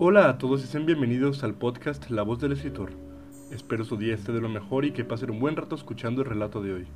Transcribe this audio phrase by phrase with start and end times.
[0.00, 2.92] Hola a todos y sean bienvenidos al podcast La voz del escritor.
[3.50, 6.28] Espero su día esté de lo mejor y que pasen un buen rato escuchando el
[6.28, 6.86] relato de hoy.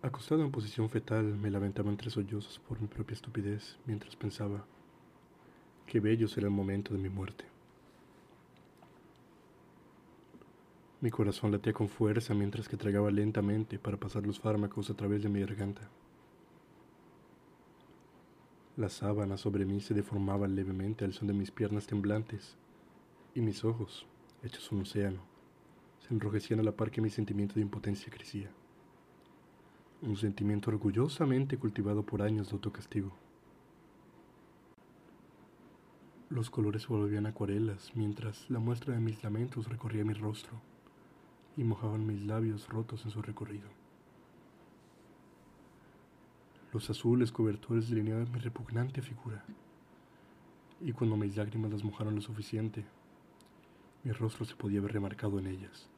[0.00, 4.64] Acostado en posición fetal, me lamentaba entre sollozos por mi propia estupidez mientras pensaba
[5.84, 7.53] qué bello será el momento de mi muerte.
[11.04, 15.22] Mi corazón latía con fuerza mientras que tragaba lentamente para pasar los fármacos a través
[15.22, 15.82] de mi garganta.
[18.78, 22.56] La sábana sobre mí se deformaba levemente al son de mis piernas temblantes
[23.34, 24.06] y mis ojos,
[24.42, 25.20] hechos un océano,
[26.00, 28.48] se enrojecían a la par que mi sentimiento de impotencia crecía
[30.00, 33.12] un sentimiento orgullosamente cultivado por años de autocastigo.
[36.30, 40.62] Los colores volvían acuarelas mientras la muestra de mis lamentos recorría mi rostro
[41.56, 43.68] y mojaban mis labios rotos en su recorrido.
[46.72, 49.44] Los azules cobertores delineaban mi repugnante figura,
[50.80, 52.84] y cuando mis lágrimas las mojaron lo suficiente,
[54.02, 55.88] mi rostro se podía ver remarcado en ellas,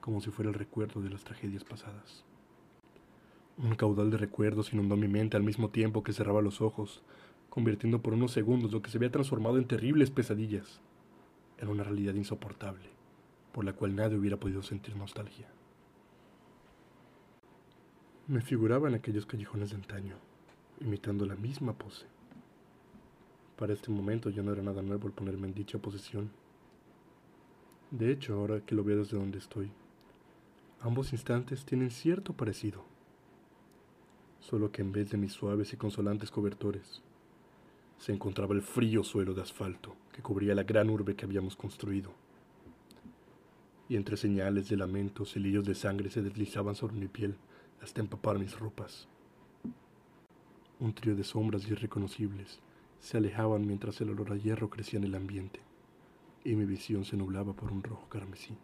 [0.00, 2.24] como si fuera el recuerdo de las tragedias pasadas.
[3.56, 7.02] Un caudal de recuerdos inundó mi mente al mismo tiempo que cerraba los ojos,
[7.48, 10.80] convirtiendo por unos segundos lo que se había transformado en terribles pesadillas
[11.58, 12.90] en una realidad insoportable,
[13.52, 15.48] por la cual nadie hubiera podido sentir nostalgia.
[18.28, 20.16] Me figuraba en aquellos callejones de antaño,
[20.80, 22.06] imitando la misma pose.
[23.56, 26.30] Para este momento ya no era nada nuevo el ponerme en dicha posición.
[27.90, 29.70] De hecho, ahora que lo veo desde donde estoy,
[30.80, 32.84] ambos instantes tienen cierto parecido
[34.42, 37.00] solo que en vez de mis suaves y consolantes cobertores,
[37.98, 42.12] se encontraba el frío suelo de asfalto que cubría la gran urbe que habíamos construido.
[43.88, 47.36] Y entre señales de lamentos, hilillos de sangre se deslizaban sobre mi piel
[47.82, 49.08] hasta empapar mis ropas.
[50.80, 52.60] Un trío de sombras irreconocibles
[53.00, 55.60] se alejaban mientras el olor a hierro crecía en el ambiente,
[56.44, 58.56] y mi visión se nublaba por un rojo carmesí.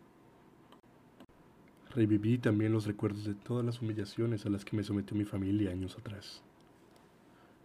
[1.90, 5.70] Reviví también los recuerdos de todas las humillaciones a las que me sometió mi familia
[5.70, 6.42] años atrás.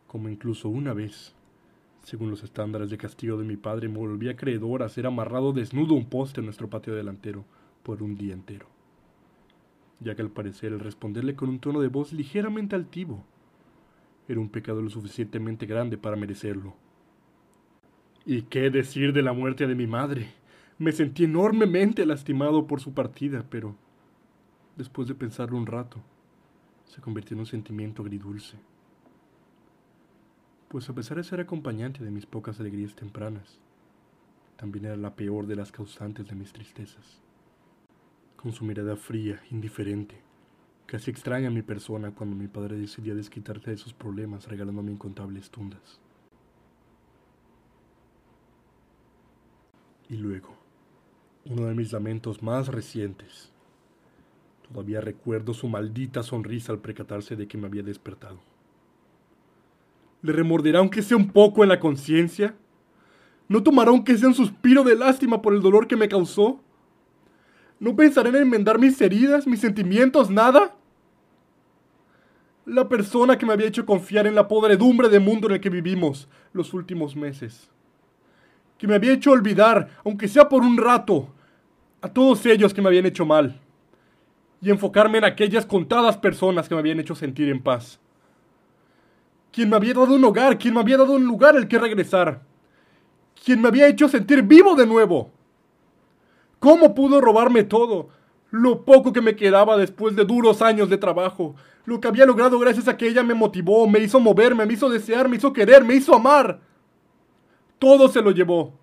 [0.08, 1.36] Como incluso una vez,
[2.04, 5.96] según los estándares de castigo de mi padre, me volví acreedor a ser amarrado desnudo
[5.96, 7.46] a un poste en nuestro patio delantero
[7.82, 8.68] por un día entero.
[10.02, 13.24] Ya que al parecer el responderle con un tono de voz ligeramente altivo
[14.28, 16.76] era un pecado lo suficientemente grande para merecerlo.
[18.26, 20.28] ¿Y qué decir de la muerte de mi madre?
[20.78, 23.76] Me sentí enormemente lastimado por su partida, pero
[24.76, 26.02] después de pensarlo un rato,
[26.86, 28.58] se convirtió en un sentimiento agridulce.
[30.74, 33.60] Pues a pesar de ser acompañante de mis pocas alegrías tempranas,
[34.58, 37.22] también era la peor de las causantes de mis tristezas.
[38.38, 40.20] Con su mirada fría, indiferente,
[40.88, 45.52] casi extraña a mi persona cuando mi padre decidía desquitarse de sus problemas regalándome incontables
[45.52, 46.00] tundas.
[50.10, 50.58] Y luego,
[51.46, 53.52] uno de mis lamentos más recientes,
[54.68, 58.53] Todavía recuerdo su maldita sonrisa al percatarse de que me había despertado.
[60.24, 62.56] ¿Le remorderá aunque sea un poco en la conciencia?
[63.50, 66.62] ¿No tomará aunque sea un suspiro de lástima por el dolor que me causó?
[67.78, 70.76] ¿No pensará en enmendar mis heridas, mis sentimientos, nada?
[72.66, 75.70] La persona que me había hecho confiar en la podredumbre de mundo en el que
[75.70, 77.70] vivimos los últimos meses.
[78.78, 81.28] Que me había hecho olvidar, aunque sea por un rato,
[82.02, 83.60] a todos ellos que me habían hecho mal
[84.62, 88.00] y enfocarme en aquellas contadas personas que me habían hecho sentir en paz.
[89.54, 92.42] Quien me había dado un hogar, quien me había dado un lugar al que regresar.
[93.46, 95.32] Quien me había hecho sentir vivo de nuevo.
[96.60, 98.10] ¿Cómo pudo robarme todo?
[98.52, 101.56] Lo poco que me quedaba después de duros años de trabajo.
[101.86, 104.90] Lo que había logrado gracias a que ella me motivó, me hizo moverme, me hizo
[104.90, 106.60] desear, me hizo querer, me hizo amar.
[107.80, 108.74] Todo se lo llevó.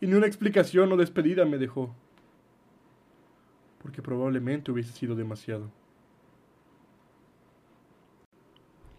[0.00, 1.94] Y ni una explicación o despedida me dejó
[3.84, 5.70] porque probablemente hubiese sido demasiado.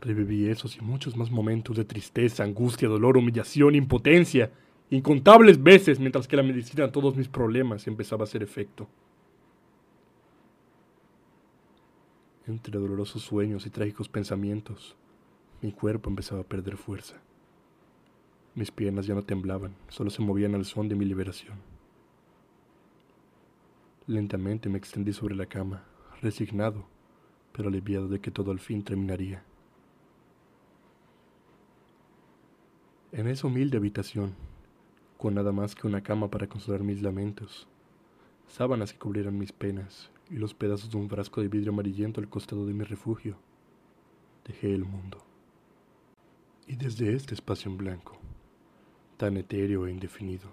[0.05, 4.51] Reviví esos y muchos más momentos de tristeza, angustia, dolor, humillación, impotencia,
[4.91, 8.87] incontables veces mientras que la medicina a todos mis problemas empezaba a hacer efecto.
[12.45, 14.95] Entre dolorosos sueños y trágicos pensamientos,
[15.63, 17.15] mi cuerpo empezaba a perder fuerza.
[18.53, 21.57] Mis piernas ya no temblaban, solo se movían al son de mi liberación.
[24.05, 25.83] Lentamente me extendí sobre la cama,
[26.21, 26.85] resignado,
[27.51, 29.43] pero aliviado de que todo al fin terminaría.
[33.15, 34.35] En esa humilde habitación,
[35.17, 37.65] con nada más que una cama para consolar mis lamentos,
[38.45, 42.27] sábanas que cubrieran mis penas y los pedazos de un frasco de vidrio amarillento al
[42.27, 43.37] costado de mi refugio,
[44.45, 45.23] dejé el mundo.
[46.67, 48.17] Y desde este espacio en blanco,
[49.15, 50.49] tan etéreo e indefinido,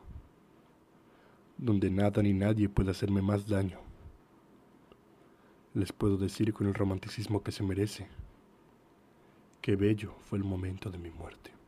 [1.59, 3.81] donde nada ni nadie puede hacerme más daño,
[5.75, 8.07] les puedo decir con el romanticismo que se merece,
[9.61, 11.62] que bello fue el momento de mi muerte.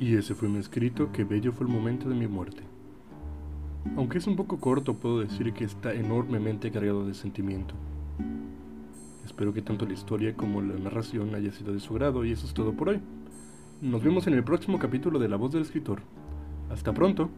[0.00, 2.62] Y ese fue mi escrito, que bello fue el momento de mi muerte.
[3.96, 7.74] Aunque es un poco corto, puedo decir que está enormemente cargado de sentimiento.
[9.24, 12.46] Espero que tanto la historia como la narración haya sido de su grado y eso
[12.46, 13.00] es todo por hoy.
[13.80, 16.00] Nos vemos en el próximo capítulo de La voz del escritor.
[16.70, 17.30] Hasta pronto.